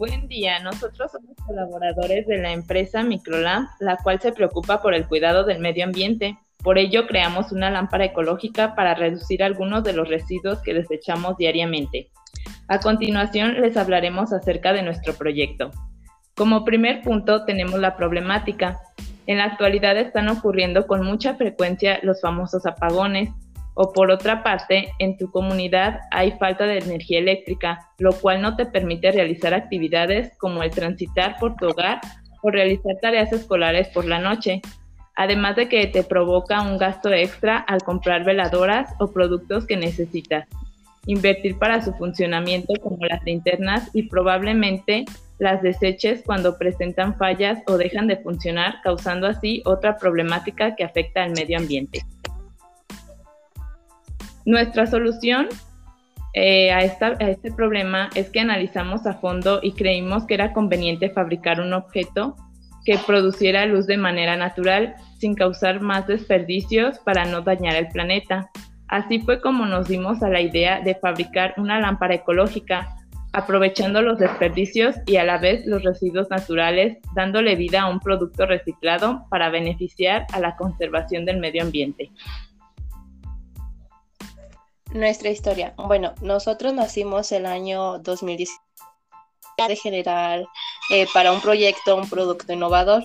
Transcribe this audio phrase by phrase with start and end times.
[0.00, 5.06] Buen día, nosotros somos colaboradores de la empresa Microlamp, la cual se preocupa por el
[5.06, 6.38] cuidado del medio ambiente.
[6.62, 12.10] Por ello creamos una lámpara ecológica para reducir algunos de los residuos que desechamos diariamente.
[12.66, 15.70] A continuación les hablaremos acerca de nuestro proyecto.
[16.34, 18.80] Como primer punto tenemos la problemática.
[19.26, 23.28] En la actualidad están ocurriendo con mucha frecuencia los famosos apagones,
[23.74, 28.56] o por otra parte, en tu comunidad hay falta de energía eléctrica, lo cual no
[28.56, 32.00] te permite realizar actividades como el transitar por tu hogar
[32.42, 34.60] o realizar tareas escolares por la noche,
[35.16, 40.46] además de que te provoca un gasto extra al comprar veladoras o productos que necesitas,
[41.06, 45.04] invertir para su funcionamiento como las linternas y probablemente
[45.38, 51.22] las deseches cuando presentan fallas o dejan de funcionar, causando así otra problemática que afecta
[51.22, 52.02] al medio ambiente.
[54.50, 55.46] Nuestra solución
[56.34, 61.60] eh, a, este problema es que analizamos a fondo y creímos que era conveniente fabricar
[61.60, 62.34] un objeto
[62.84, 68.50] que produciera luz de manera natural sin causar más desperdicios para no dañar el planeta.
[68.88, 72.96] Así fue como nos dimos a la idea de fabricar una lámpara ecológica,
[73.32, 78.46] aprovechando los desperdicios y a la vez los residuos naturales, dándole vida a un producto
[78.46, 82.10] reciclado para beneficiar a la conservación del medio ambiente.
[84.92, 85.74] Nuestra historia.
[85.76, 88.50] Bueno, nosotros nacimos el año 2010
[89.68, 90.44] de generar
[90.90, 93.04] eh, para un proyecto un producto innovador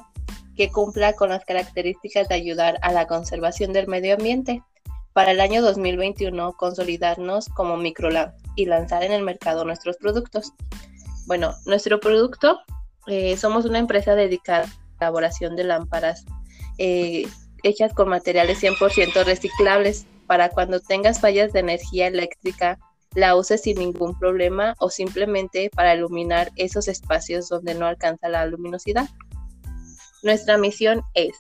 [0.56, 4.64] que cumpla con las características de ayudar a la conservación del medio ambiente.
[5.14, 10.54] Para el año 2021, consolidarnos como Microlab y lanzar en el mercado nuestros productos.
[11.28, 12.60] Bueno, nuestro producto,
[13.08, 16.26] eh, somos una empresa dedicada a la elaboración de lámparas
[16.78, 17.28] eh,
[17.64, 22.78] hechas con materiales 100% reciclables para cuando tengas fallas de energía eléctrica,
[23.14, 28.46] la uses sin ningún problema o simplemente para iluminar esos espacios donde no alcanza la
[28.46, 29.10] luminosidad.
[30.22, 31.36] Nuestra misión es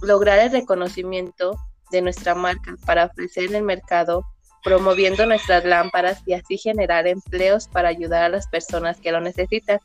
[0.00, 1.56] lograr el reconocimiento
[1.90, 4.24] de nuestra marca para ofrecer en el mercado,
[4.64, 9.80] promoviendo nuestras lámparas y así generar empleos para ayudar a las personas que lo necesitan.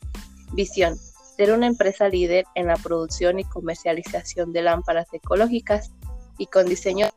[0.53, 0.97] Visión,
[1.35, 5.91] ser una empresa líder en la producción y comercialización de lámparas ecológicas
[6.37, 7.07] y con diseño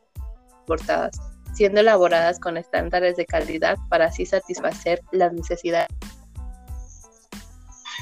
[0.66, 1.18] portadas,
[1.54, 5.88] siendo elaboradas con estándares de calidad para así satisfacer las necesidades.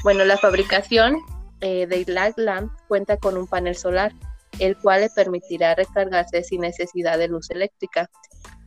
[0.03, 1.17] Bueno, la fabricación
[1.61, 4.13] eh, de Light Lamp cuenta con un panel solar,
[4.59, 8.09] el cual le permitirá recargarse sin necesidad de luz eléctrica.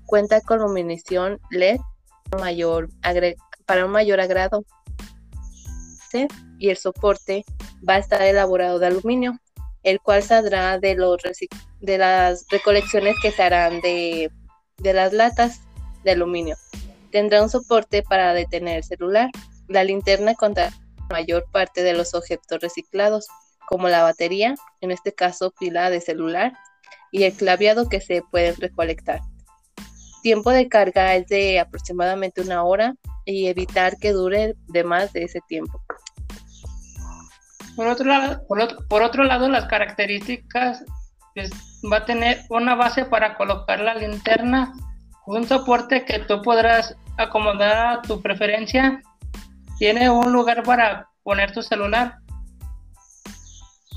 [0.06, 1.80] Cuenta con iluminación LED
[2.38, 2.88] mayor
[3.66, 4.64] para un mayor agrado.
[6.58, 7.44] Y el soporte
[7.88, 9.38] va a estar elaborado de aluminio,
[9.82, 11.20] el cual saldrá de, los
[11.80, 14.30] las recolecciones que se harán de,
[14.78, 15.60] de las latas
[16.04, 16.56] de aluminio.
[17.10, 19.30] Tendrá un soporte para detener el celular.
[19.68, 23.26] La linterna contará la mayor parte de los objetos reciclados,
[23.68, 26.52] como la batería, en este caso pila de celular,
[27.10, 29.20] y el claviado que se pueden recolectar.
[30.22, 32.94] Tiempo de carga es de aproximadamente una hora
[33.24, 35.82] y evitar que dure de más de ese tiempo.
[37.76, 38.42] Por otro lado,
[38.88, 40.84] por otro, lado las características
[41.34, 41.50] pues,
[41.90, 44.72] va a tener una base para colocar la linterna,
[45.26, 49.00] un soporte que tú podrás acomodar a tu preferencia,
[49.78, 52.18] tiene un lugar para poner tu celular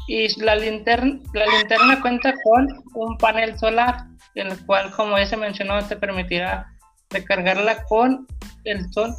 [0.07, 4.05] y la linterna, la linterna cuenta con un panel solar,
[4.35, 6.71] el cual, como ya se mencionó, te permitirá
[7.09, 8.27] recargarla con
[8.65, 9.15] el sol.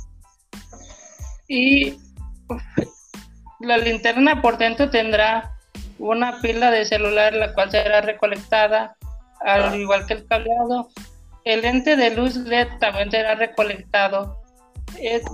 [1.48, 1.98] Y
[3.60, 5.56] la linterna por dentro tendrá
[5.98, 8.96] una pila de celular la cual será recolectada
[9.40, 10.88] al igual que el cableado.
[11.44, 14.42] El lente de luz LED también será recolectado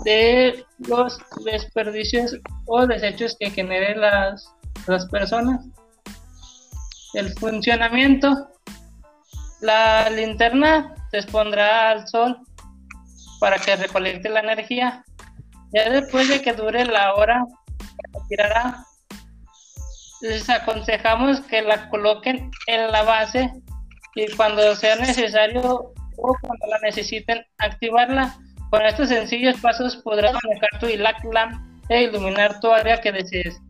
[0.05, 4.53] de los desperdicios o desechos que generen las,
[4.87, 5.65] las personas.
[7.15, 8.49] El funcionamiento.
[9.61, 12.39] La linterna se expondrá al sol
[13.39, 15.05] para que recolecte la energía.
[15.73, 17.47] Ya después de que dure la hora
[20.21, 23.51] Les aconsejamos que la coloquen en la base
[24.15, 28.37] y cuando sea necesario o cuando la necesiten activarla.
[28.71, 33.61] Con estos sencillos pasos podrás manejar tu ILAC lamp e iluminar tu área que desees.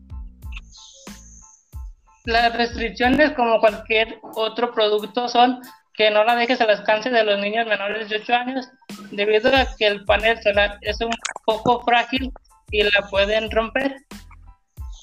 [2.25, 5.59] Las restricciones, como cualquier otro producto, son
[5.95, 8.69] que no la dejes al alcance de los niños menores de 8 años,
[9.11, 11.11] debido a que el panel solar es un
[11.45, 12.31] poco frágil
[12.71, 13.97] y la pueden romper.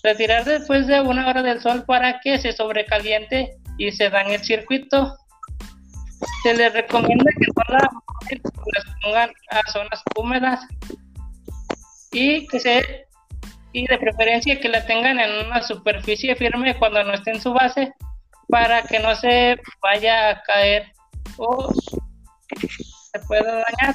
[0.03, 4.45] Retirar después de una hora del sol para que se sobrecaliente y se dañe el
[4.45, 5.17] circuito.
[6.43, 7.91] Se les recomienda que no la
[9.03, 10.61] pongan a zonas húmedas
[12.13, 13.07] y que se
[13.73, 17.53] y de preferencia que la tengan en una superficie firme cuando no esté en su
[17.53, 17.93] base
[18.49, 20.93] para que no se vaya a caer
[21.37, 23.95] o se pueda dañar.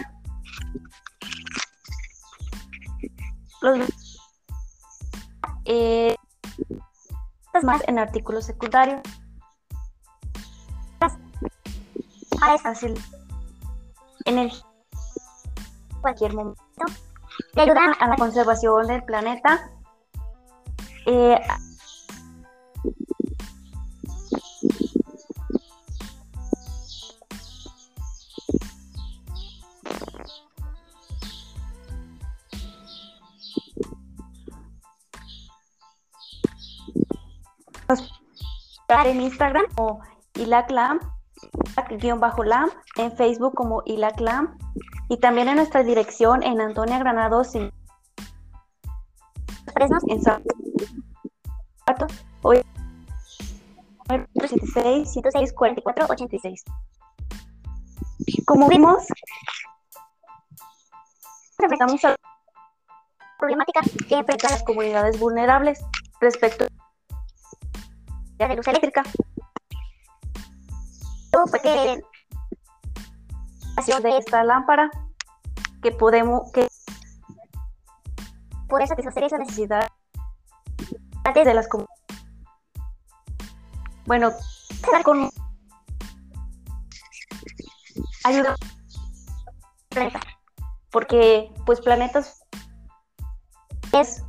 [3.61, 4.04] Los
[5.65, 6.15] eh,
[7.63, 9.01] más en artículos secundarios.
[12.53, 12.93] Es fácil
[14.25, 14.51] en el
[16.01, 16.61] cualquier momento
[17.55, 19.71] ayudan a la conservación del planeta.
[21.05, 21.39] Eh,
[38.87, 40.01] en Instagram como
[40.35, 40.99] ilaclam,
[42.19, 44.57] bajo lam, en Facebook como ilaclam
[45.09, 47.71] y también en nuestra dirección en Antonia Granados y
[50.07, 50.43] en San
[52.41, 52.61] hoy
[54.07, 56.63] 106 106 44 86
[58.45, 59.03] como vimos
[61.59, 62.15] enfrentamos a
[63.37, 65.83] problemática que enfrentan las comunidades vulnerables
[66.21, 66.67] respecto
[68.37, 69.03] de luz eléctrica.
[71.31, 72.01] Porque
[74.01, 74.89] de esta lámpara
[75.81, 76.67] que podemos que
[78.67, 79.87] puede satisfacer esa necesidad
[81.33, 81.67] de las
[84.05, 84.31] bueno
[85.03, 85.29] con
[88.23, 88.55] ayuda
[89.89, 90.19] planeta
[90.91, 92.45] porque pues planetas
[93.91, 94.23] es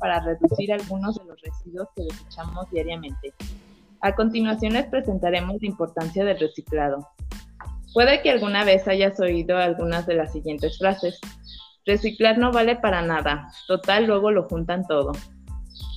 [0.00, 3.32] para reducir algunos de los residuos que desechamos diariamente.
[4.00, 7.08] A continuación les presentaremos la importancia del reciclado.
[7.94, 11.18] Puede que alguna vez hayas oído algunas de las siguientes frases.
[11.86, 15.12] Reciclar no vale para nada, total luego lo juntan todo.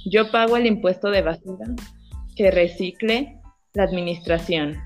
[0.05, 1.65] Yo pago el impuesto de basura,
[2.35, 3.39] que recicle
[3.73, 4.77] la administración.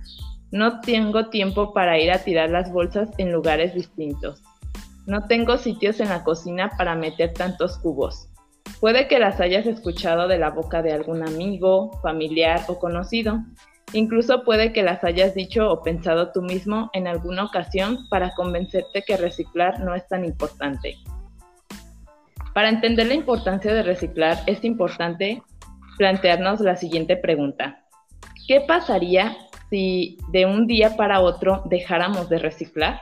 [0.52, 4.42] No tengo tiempo para ir a tirar las bolsas en lugares distintos.
[5.06, 8.30] No tengo sitios en la cocina para meter tantos cubos.
[8.86, 13.44] Puede que las hayas escuchado de la boca de algún amigo, familiar o conocido.
[13.94, 19.02] Incluso puede que las hayas dicho o pensado tú mismo en alguna ocasión para convencerte
[19.02, 20.98] que reciclar no es tan importante.
[22.54, 25.42] Para entender la importancia de reciclar es importante
[25.98, 27.84] plantearnos la siguiente pregunta.
[28.48, 29.36] ¿Qué pasaría
[29.72, 33.02] si de un día para otro dejáramos de reciclar?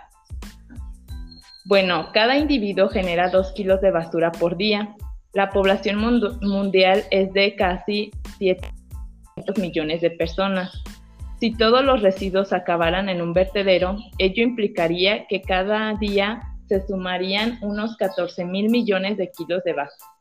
[1.66, 4.96] Bueno, cada individuo genera 2 kilos de basura por día
[5.34, 5.98] la población
[6.42, 10.72] mundial es de casi 700 millones de personas.
[11.40, 17.58] Si todos los residuos acabaran en un vertedero, ello implicaría que cada día se sumarían
[17.62, 19.76] unos 14 mil millones de kilos de,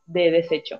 [0.07, 0.79] de desecho.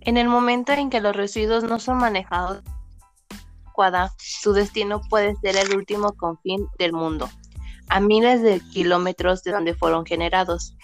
[0.00, 2.62] En el momento en que los residuos no son manejados
[4.18, 7.28] su destino puede ser el último confín del mundo
[7.92, 10.74] a miles de kilómetros de donde fueron generados.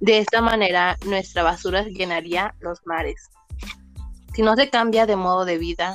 [0.00, 3.30] De esta manera, nuestra basura llenaría los mares.
[4.34, 5.94] Si no se cambia de modo de vida,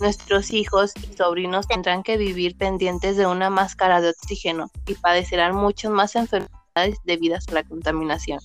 [0.00, 5.54] nuestros hijos y sobrinos tendrán que vivir pendientes de una máscara de oxígeno y padecerán
[5.54, 8.40] muchas más enfermedades debidas a la contaminación.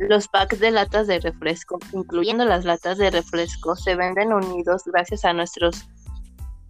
[0.00, 5.24] Los packs de latas de refresco, incluyendo las latas de refresco, se venden unidos gracias
[5.24, 5.86] a nuestros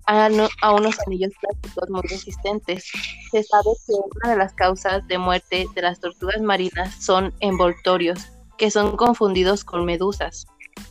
[0.06, 2.84] a, unos anillos plásticos muy resistentes.
[3.30, 8.18] Se sabe que una de las causas de muerte de las tortugas marinas son envoltorios,
[8.58, 10.46] que son confundidos con medusas,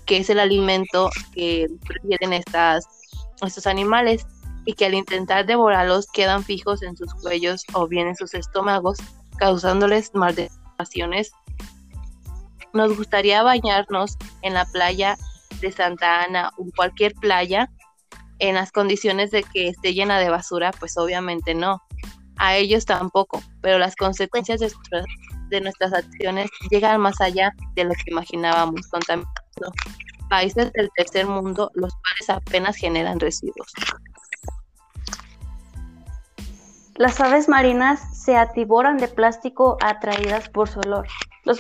[0.06, 2.88] que es el alimento que prefieren estas,
[3.42, 4.26] estos animales
[4.66, 8.98] y que al intentar devorarlos quedan fijos en sus cuellos o bien en sus estómagos,
[9.38, 11.32] causándoles maldiciones.
[12.74, 15.18] Nos gustaría bañarnos en la playa
[15.62, 17.70] de Santa Ana o cualquier playa
[18.40, 21.82] en las condiciones de que esté llena de basura, pues obviamente no.
[22.38, 28.12] A ellos tampoco, pero las consecuencias de, nuestras acciones llegan más allá de lo que
[28.12, 29.32] imaginábamos, contaminando
[30.30, 33.72] países del tercer mundo, los cuales apenas generan residuos.
[36.96, 41.08] Las aves marinas se atiboran de plástico atraídas por su olor.
[41.44, 41.60] Los,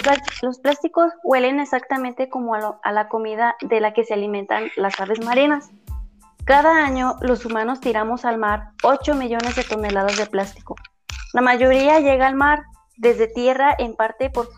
[0.59, 5.71] plásticos huelen exactamente como a, la comida de la que se alimentan las aves marinas.
[6.45, 10.75] Cada año los humanos tiramos al mar 8 millones de toneladas de plástico.
[11.31, 12.63] La mayoría llega al mar
[12.97, 14.49] desde tierra en parte por,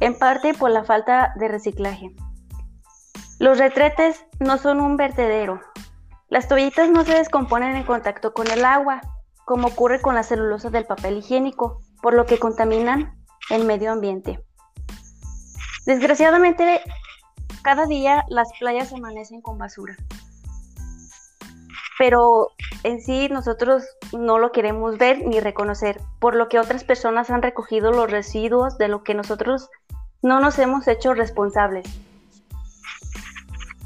[0.00, 2.14] en parte por la falta de reciclaje.
[3.38, 5.58] Los retretes no son un vertedero.
[6.28, 9.00] Las toallitas no se descomponen en contacto con el agua,
[9.46, 14.44] como ocurre con la celulosa del papel higiénico, por lo que contaminan el medio ambiente.
[15.86, 16.82] Desgraciadamente,
[17.62, 19.96] cada día las playas amanecen con basura.
[22.02, 22.50] Pero
[22.82, 27.42] en sí nosotros no lo queremos ver ni reconocer, por lo que otras personas han
[27.42, 29.70] recogido los residuos de lo que nosotros
[30.20, 31.86] no nos hemos hecho responsables.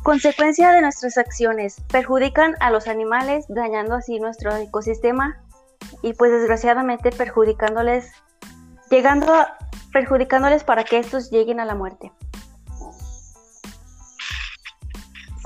[0.02, 5.36] Consecuencia de nuestras acciones, perjudican a los animales, dañando así nuestro ecosistema
[6.00, 8.10] y pues desgraciadamente perjudicándoles,
[8.88, 9.58] llegando a,
[9.92, 12.10] perjudicándoles para que estos lleguen a la muerte.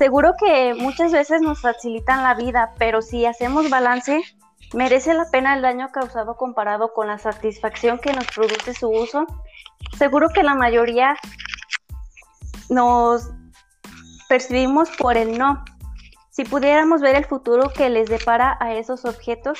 [0.01, 4.19] Seguro que muchas veces nos facilitan la vida, pero si hacemos balance,
[4.73, 9.27] merece la pena el daño causado comparado con la satisfacción que nos produce su uso.
[9.99, 11.15] Seguro que la mayoría
[12.67, 13.29] nos
[14.27, 15.63] percibimos por el no.
[16.31, 19.59] Si pudiéramos ver el futuro que les depara a esos objetos,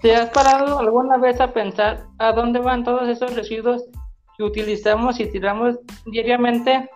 [0.00, 3.84] ¿Te has parado alguna vez a pensar a dónde van todos esos residuos
[4.40, 6.88] que utilizamos y tiramos diariamente?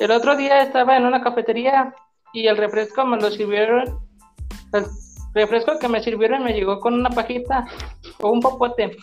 [0.00, 1.94] El otro día estaba en una cafetería
[2.32, 3.84] y el refresco me lo sirvieron.
[4.72, 4.84] El
[5.32, 7.68] refresco que me sirvieron me llegó con una pajita
[8.20, 8.96] o un popote.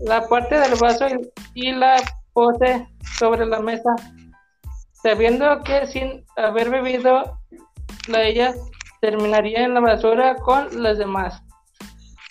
[0.00, 1.06] La parte del vaso
[1.54, 1.96] y la
[2.34, 2.86] pose
[3.18, 3.94] sobre la mesa,
[4.92, 7.38] sabiendo que sin haber bebido
[8.08, 8.52] la ella
[9.00, 11.43] terminaría en la basura con las demás.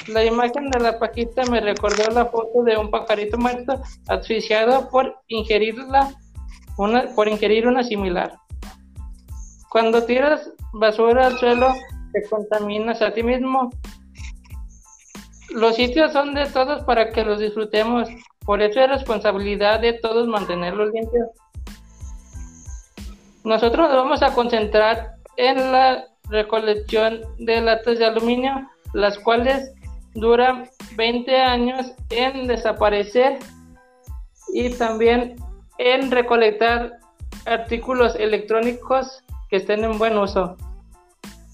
[0.07, 5.15] La imagen de la paquita me recordó la foto de un pajarito muerto asfixiado por
[5.27, 6.13] ingerirla,
[6.77, 8.37] una, por ingerir una similar.
[9.69, 11.73] Cuando tiras basura al suelo,
[12.11, 13.69] te contaminas a ti mismo.
[15.51, 18.09] Los sitios son de todos para que los disfrutemos,
[18.45, 21.29] por eso es responsabilidad de todos mantenerlos limpios.
[23.43, 29.71] Nosotros nos vamos a concentrar en la recolección de latas de aluminio, las cuales
[30.15, 33.39] dura 20 años en desaparecer
[34.53, 35.35] y también
[35.77, 36.91] en recolectar
[37.45, 40.55] artículos electrónicos que estén en buen uso.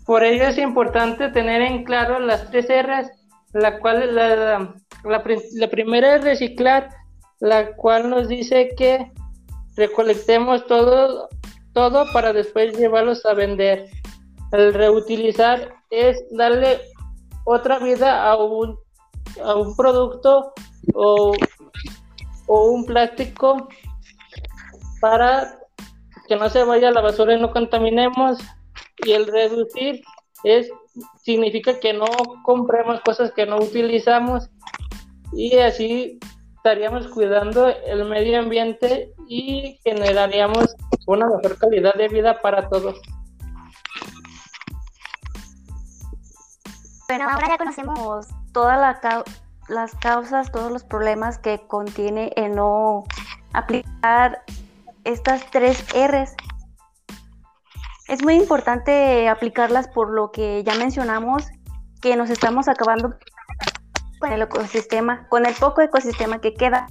[0.05, 3.11] Por ello es importante tener en claro las tres R's,
[3.53, 4.73] la cual la,
[5.03, 6.89] la, primera es reciclar,
[7.39, 9.11] la cual nos dice que
[9.75, 11.29] recolectemos todo,
[11.73, 13.87] todo para después llevarlos a vender.
[14.51, 16.79] El reutilizar es darle
[17.49, 18.77] otra vida a un,
[19.43, 20.53] a un producto
[20.93, 21.33] o,
[22.47, 23.67] un plástico
[25.01, 25.59] para
[26.27, 28.39] que no se vaya a la basura y no contaminemos.
[29.05, 30.01] Y el reducir
[30.43, 30.69] es
[31.23, 32.05] significa que no
[32.43, 34.49] compremos cosas que no utilizamos
[35.33, 36.19] y así
[36.57, 40.75] estaríamos cuidando el medio ambiente y generaríamos
[41.07, 42.99] una mejor calidad de vida para todos.
[47.09, 48.79] Bueno, ahora ya conocemos todas
[49.67, 53.03] las causas, todos los problemas que contiene el no
[53.51, 54.43] aplicar
[55.05, 56.35] estas tres R's.
[58.07, 61.47] Es muy importante aplicarlas por lo que ya mencionamos,
[61.99, 63.15] que nos estamos acabando
[64.19, 66.85] con el ecosistema, con el poco ecosistema que queda.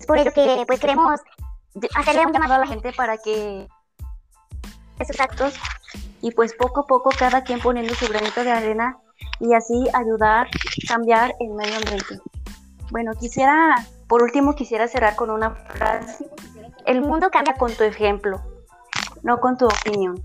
[0.00, 1.20] Es por ello que pues queremos
[1.94, 3.68] hacerle un llamado a la gente para que
[4.98, 5.52] esos actos
[6.20, 8.98] y pues poco a poco cada quien poniendo su granito de arena
[9.40, 12.20] y así ayudar a cambiar el medio ambiente.
[12.90, 16.28] Bueno, quisiera, por último, quisiera cerrar con una frase.
[16.86, 18.40] El mundo cambia con tu ejemplo,
[19.22, 20.22] no con tu opinión.